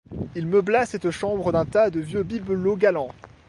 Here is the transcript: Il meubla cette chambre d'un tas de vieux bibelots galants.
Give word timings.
Il 0.35 0.47
meubla 0.47 0.87
cette 0.87 1.11
chambre 1.11 1.51
d'un 1.51 1.65
tas 1.67 1.91
de 1.91 1.99
vieux 1.99 2.23
bibelots 2.23 2.75
galants. 2.75 3.11